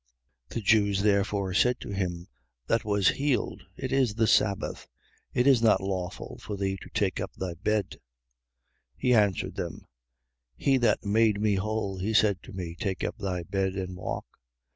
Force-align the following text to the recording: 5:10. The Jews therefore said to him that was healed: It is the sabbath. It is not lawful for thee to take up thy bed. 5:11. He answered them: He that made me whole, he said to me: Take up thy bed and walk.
5:10. 0.49 0.53
The 0.55 0.61
Jews 0.61 1.01
therefore 1.03 1.53
said 1.53 1.79
to 1.81 1.89
him 1.91 2.27
that 2.65 2.83
was 2.83 3.07
healed: 3.09 3.61
It 3.77 3.91
is 3.91 4.15
the 4.15 4.25
sabbath. 4.25 4.87
It 5.31 5.45
is 5.45 5.61
not 5.61 5.79
lawful 5.79 6.39
for 6.41 6.57
thee 6.57 6.75
to 6.81 6.89
take 6.89 7.19
up 7.21 7.31
thy 7.37 7.53
bed. 7.53 7.99
5:11. 8.95 8.95
He 8.97 9.13
answered 9.13 9.55
them: 9.57 9.85
He 10.55 10.77
that 10.79 11.05
made 11.05 11.39
me 11.39 11.53
whole, 11.53 11.99
he 11.99 12.15
said 12.15 12.41
to 12.41 12.51
me: 12.51 12.73
Take 12.79 13.03
up 13.03 13.19
thy 13.19 13.43
bed 13.43 13.73
and 13.75 13.95
walk. 13.95 14.25